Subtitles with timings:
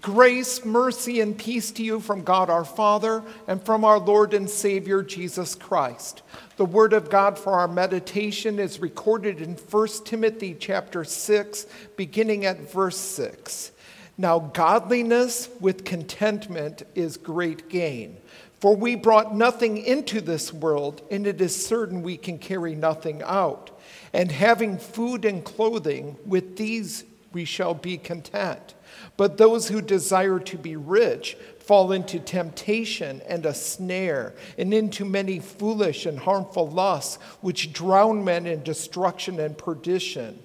[0.00, 4.48] Grace, mercy, and peace to you from God our Father and from our Lord and
[4.48, 6.22] Savior Jesus Christ.
[6.56, 12.44] The word of God for our meditation is recorded in 1 Timothy chapter 6, beginning
[12.44, 13.70] at verse 6.
[14.16, 18.16] Now, godliness with contentment is great gain.
[18.60, 23.22] For we brought nothing into this world, and it is certain we can carry nothing
[23.22, 23.70] out.
[24.12, 28.74] And having food and clothing, with these we shall be content.
[29.16, 35.04] But those who desire to be rich fall into temptation and a snare, and into
[35.04, 40.40] many foolish and harmful lusts, which drown men in destruction and perdition.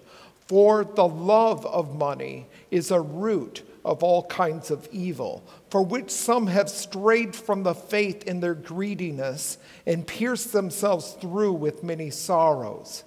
[0.48, 6.12] For the love of money is a root of all kinds of evil, for which
[6.12, 12.10] some have strayed from the faith in their greediness and pierced themselves through with many
[12.10, 13.04] sorrows.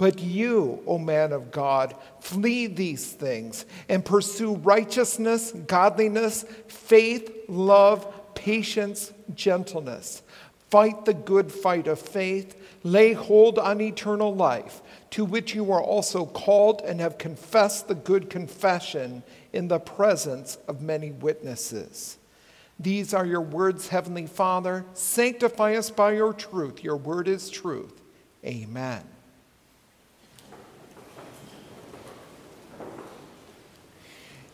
[0.00, 8.34] But you, O man of God, flee these things and pursue righteousness, godliness, faith, love,
[8.34, 10.22] patience, gentleness.
[10.70, 12.56] Fight the good fight of faith.
[12.82, 17.94] Lay hold on eternal life, to which you are also called and have confessed the
[17.94, 22.16] good confession in the presence of many witnesses.
[22.78, 24.86] These are your words, Heavenly Father.
[24.94, 26.82] Sanctify us by your truth.
[26.82, 28.00] Your word is truth.
[28.46, 29.04] Amen.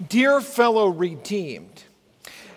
[0.04, 1.84] Dear fellow redeemed,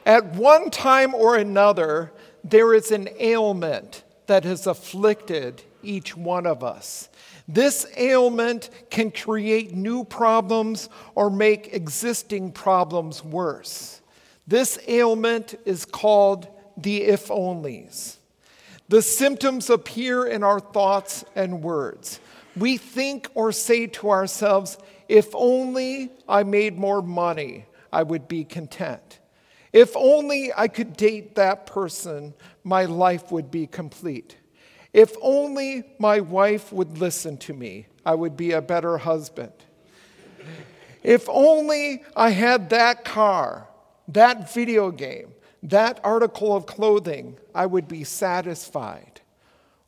[0.05, 2.11] at one time or another,
[2.43, 7.07] there is an ailment that has afflicted each one of us.
[7.47, 14.01] This ailment can create new problems or make existing problems worse.
[14.45, 18.17] This ailment is called the if onlys.
[18.89, 22.19] The symptoms appear in our thoughts and words.
[22.57, 24.77] We think or say to ourselves,
[25.09, 29.19] if only I made more money, I would be content.
[29.73, 34.37] If only I could date that person, my life would be complete.
[34.93, 39.53] If only my wife would listen to me, I would be a better husband.
[41.01, 43.67] If only I had that car,
[44.09, 45.33] that video game,
[45.63, 49.18] that article of clothing, I would be satisfied.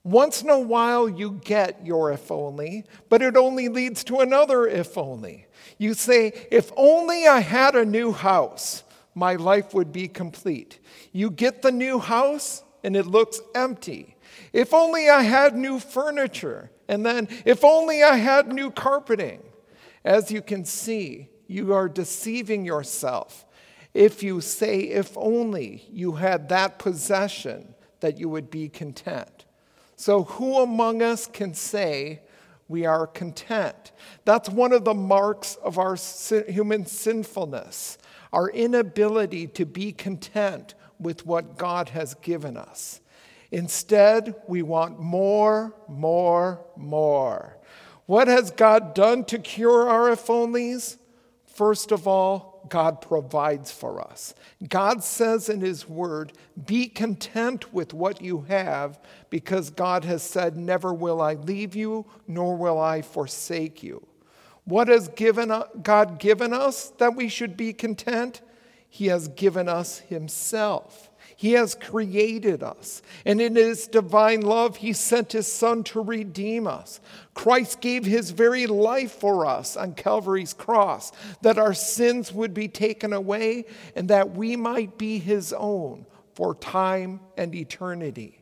[0.03, 4.65] Once in a while, you get your if only, but it only leads to another
[4.65, 5.45] if only.
[5.77, 10.79] You say, if only I had a new house, my life would be complete.
[11.11, 14.15] You get the new house, and it looks empty.
[14.53, 19.43] If only I had new furniture, and then if only I had new carpeting.
[20.03, 23.45] As you can see, you are deceiving yourself
[23.93, 29.45] if you say, if only you had that possession, that you would be content.
[30.01, 32.21] So, who among us can say
[32.67, 33.91] we are content?
[34.25, 35.95] That's one of the marks of our
[36.47, 37.99] human sinfulness,
[38.33, 42.99] our inability to be content with what God has given us.
[43.51, 47.57] Instead, we want more, more, more.
[48.07, 50.97] What has God done to cure our if onlys?
[51.45, 54.33] First of all, God provides for us.
[54.67, 56.33] God says in His Word,
[56.65, 58.99] Be content with what you have,
[59.29, 64.05] because God has said, Never will I leave you, nor will I forsake you.
[64.63, 68.41] What has given, God given us that we should be content?
[68.89, 71.10] He has given us Himself.
[71.41, 76.67] He has created us, and in His divine love, He sent His Son to redeem
[76.67, 76.99] us.
[77.33, 82.67] Christ gave His very life for us on Calvary's cross, that our sins would be
[82.67, 83.65] taken away
[83.95, 88.40] and that we might be His own for time and eternity.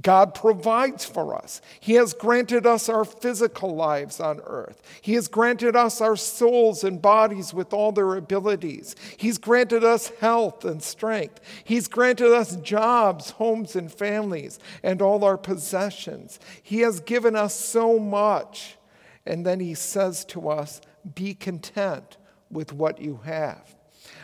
[0.00, 1.60] God provides for us.
[1.78, 4.80] He has granted us our physical lives on earth.
[5.02, 8.96] He has granted us our souls and bodies with all their abilities.
[9.18, 11.40] He's granted us health and strength.
[11.62, 16.40] He's granted us jobs, homes, and families, and all our possessions.
[16.62, 18.78] He has given us so much.
[19.26, 20.80] And then He says to us,
[21.14, 22.16] Be content
[22.50, 23.74] with what you have.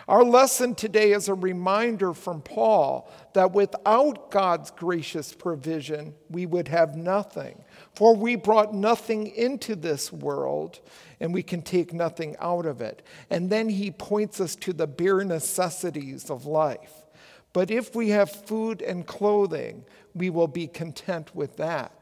[0.08, 6.68] Our lesson today is a reminder from Paul that without God's gracious provision, we would
[6.68, 7.62] have nothing.
[7.94, 10.80] For we brought nothing into this world,
[11.20, 13.02] and we can take nothing out of it.
[13.28, 17.04] And then he points us to the bare necessities of life.
[17.52, 19.84] But if we have food and clothing,
[20.14, 21.97] we will be content with that.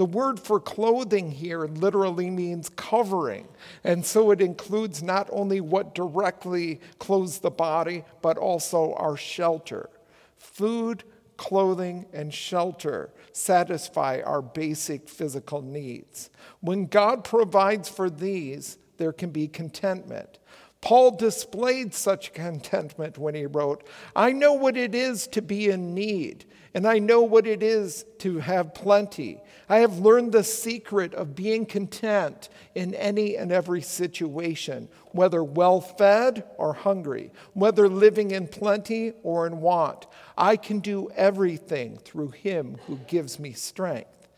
[0.00, 3.46] The word for clothing here literally means covering,
[3.84, 9.90] and so it includes not only what directly clothes the body, but also our shelter.
[10.38, 11.04] Food,
[11.36, 16.30] clothing, and shelter satisfy our basic physical needs.
[16.62, 20.38] When God provides for these, there can be contentment.
[20.80, 23.86] Paul displayed such contentment when he wrote,
[24.16, 28.06] I know what it is to be in need, and I know what it is
[28.20, 29.42] to have plenty.
[29.68, 35.82] I have learned the secret of being content in any and every situation, whether well
[35.82, 40.06] fed or hungry, whether living in plenty or in want.
[40.38, 44.28] I can do everything through him who gives me strength.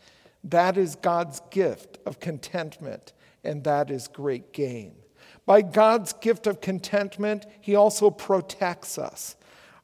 [0.43, 3.13] That is God's gift of contentment,
[3.45, 4.95] and that is great gain.
[5.45, 9.35] By God's gift of contentment, He also protects us.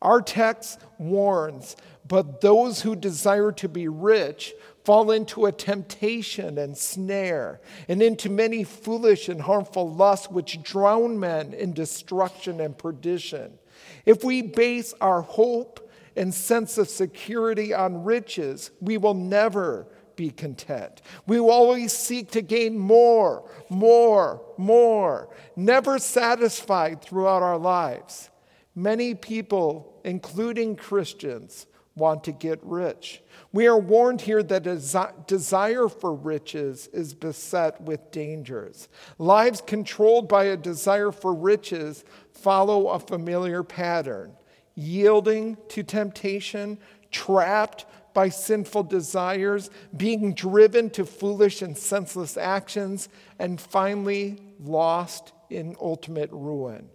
[0.01, 1.75] Our text warns,
[2.07, 4.53] but those who desire to be rich
[4.85, 7.59] fall into a temptation and snare,
[7.89, 13.59] and into many foolish and harmful lusts which drown men in destruction and perdition.
[14.05, 19.87] If we base our hope and sense of security on riches, we will never
[20.19, 21.01] be content.
[21.27, 28.29] We will always seek to gain more, more, more, never satisfied throughout our lives.
[28.75, 33.21] Many people, including Christians, want to get rich.
[33.53, 38.89] We are warned here that a desire for riches is beset with dangers.
[39.19, 44.33] Lives controlled by a desire for riches follow a familiar pattern
[44.75, 46.77] yielding to temptation,
[47.11, 55.75] trapped by sinful desires, being driven to foolish and senseless actions, and finally lost in
[55.81, 56.89] ultimate ruin.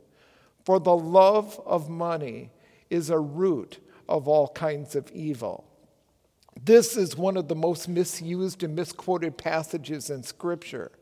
[0.64, 2.50] For the love of money
[2.90, 3.78] is a root
[4.08, 5.64] of all kinds of evil.
[6.62, 10.92] This is one of the most misused and misquoted passages in Scripture.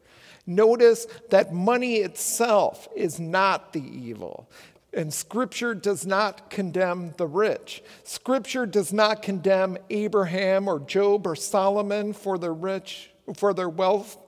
[0.46, 4.50] Notice that money itself is not the evil.
[4.94, 7.82] And Scripture does not condemn the rich.
[8.04, 14.18] Scripture does not condemn Abraham or Job or Solomon for their rich, for their wealth.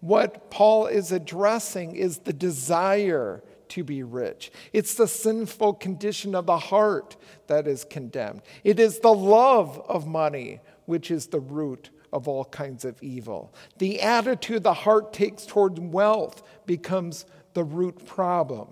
[0.00, 4.50] What Paul is addressing is the desire to be rich.
[4.72, 7.16] It's the sinful condition of the heart
[7.46, 8.42] that is condemned.
[8.64, 13.54] It is the love of money which is the root of all kinds of evil.
[13.78, 17.24] The attitude the heart takes toward wealth becomes
[17.54, 18.68] the root problem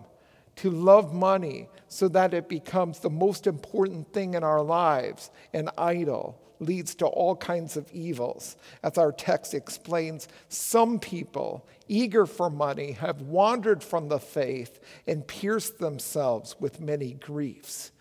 [0.59, 5.71] to love money so that it becomes the most important thing in our lives, an
[5.79, 8.57] idol, leads to all kinds of evils.
[8.83, 15.27] As our text explains, some people, eager for money, have wandered from the faith and
[15.27, 17.93] pierced themselves with many griefs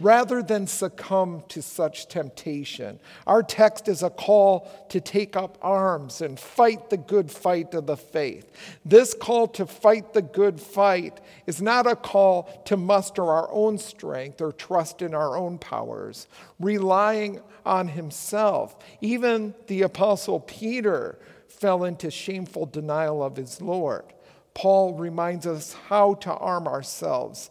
[0.00, 2.98] rather than succumb to such temptation.
[3.26, 7.86] Our text is a call to take up arms and fight the good fight of
[7.86, 8.50] the faith.
[8.84, 13.78] This call to fight the good fight is not a call to muster our own
[13.78, 16.26] strength or trust in our own powers,
[16.58, 18.76] relying on himself.
[19.00, 21.18] Even the Apostle Peter
[21.48, 24.04] fell into shameful denial of his Lord.
[24.54, 27.50] Paul reminds us how to arm ourselves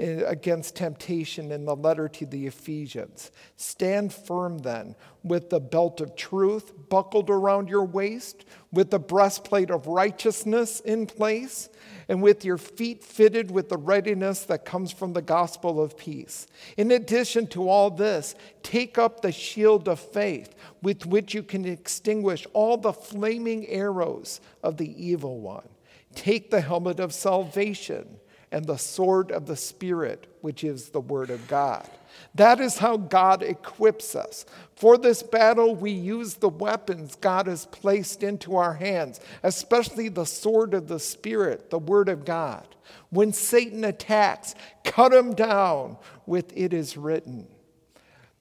[0.00, 3.30] Uh, against temptation in the letter to the Ephesians.
[3.54, 9.70] Stand firm then, with the belt of truth buckled around your waist, with the breastplate
[9.70, 11.68] of righteousness in place,
[12.08, 16.48] and with your feet fitted with the readiness that comes from the gospel of peace.
[16.76, 21.64] In addition to all this, take up the shield of faith, with which you can
[21.64, 25.68] extinguish all the flaming arrows of the evil one.
[26.16, 28.18] Take the helmet of salvation
[28.54, 31.90] and the sword of the Spirit, which is the Word of God.
[32.36, 34.46] That is how God equips us.
[34.76, 40.24] For this battle, we use the weapons God has placed into our hands, especially the
[40.24, 42.64] sword of the Spirit, the Word of God.
[43.10, 47.48] When Satan attacks, cut him down with it is written.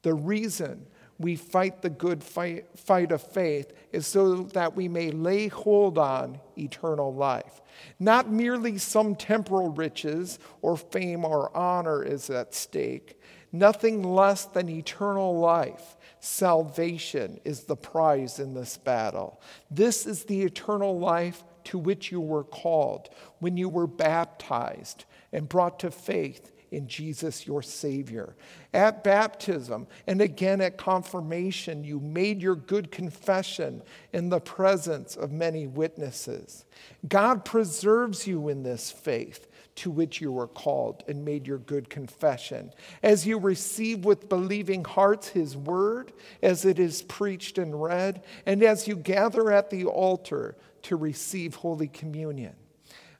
[0.03, 0.85] The reason
[1.17, 5.97] we fight the good fight, fight of faith is so that we may lay hold
[5.97, 7.62] on eternal life.
[7.99, 13.19] Not merely some temporal riches or fame or honor is at stake,
[13.51, 15.97] nothing less than eternal life.
[16.19, 19.41] Salvation is the prize in this battle.
[19.69, 25.49] This is the eternal life to which you were called when you were baptized and
[25.49, 28.35] brought to faith in Jesus, your Savior.
[28.73, 35.31] At baptism and again at confirmation, you made your good confession in the presence of
[35.31, 36.65] many witnesses.
[37.07, 41.89] God preserves you in this faith to which you were called and made your good
[41.89, 42.71] confession.
[43.01, 46.11] As you receive with believing hearts his word,
[46.41, 51.55] as it is preached and read, and as you gather at the altar to receive
[51.55, 52.55] Holy Communion.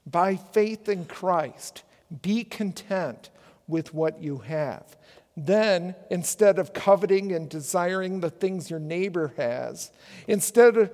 [0.06, 1.82] By faith in Christ,
[2.22, 3.30] be content
[3.66, 4.96] with what you have.
[5.36, 9.90] Then, instead of coveting and desiring the things your neighbor has,
[10.28, 10.90] instead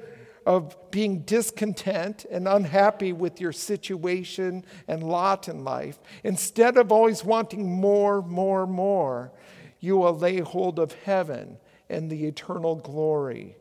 [0.47, 7.23] of being discontent and unhappy with your situation and lot in life, instead of always
[7.23, 9.33] wanting more, more, more,
[9.79, 11.59] you will lay hold of heaven
[11.91, 13.57] and the eternal glory,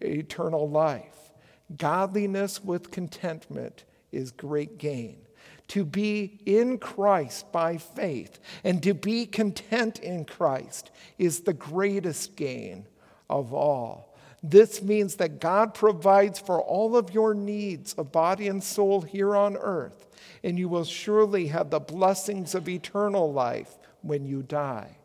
[0.00, 1.32] eternal life.
[1.76, 5.27] Godliness with contentment is great gain.
[5.68, 12.36] To be in Christ by faith and to be content in Christ is the greatest
[12.36, 12.86] gain
[13.28, 14.16] of all.
[14.42, 19.34] This means that God provides for all of your needs of body and soul here
[19.36, 20.08] on earth,
[20.44, 24.96] and you will surely have the blessings of eternal life when you die.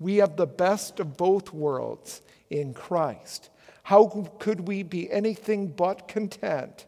[0.00, 3.50] We have the best of both worlds in Christ.
[3.82, 6.86] How could we be anything but content?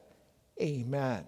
[0.60, 1.24] Amen.